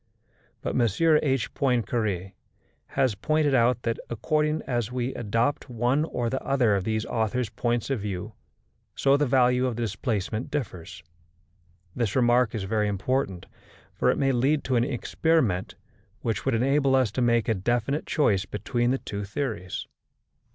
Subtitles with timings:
[0.63, 1.53] But M.H.
[1.53, 2.33] Poincaré
[2.97, 7.91] has pointed out that, according as we adopt one or other of these authors' points
[7.91, 8.33] of view,
[8.95, 11.03] so the value of the displacement differs.
[11.95, 13.45] This remark is very important,
[13.93, 15.75] for it may lead to an experiment
[16.21, 19.85] which would enable us to make a definite choice between the two theories.